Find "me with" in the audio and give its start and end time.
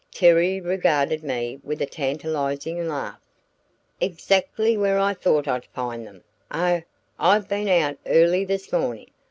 1.23-1.79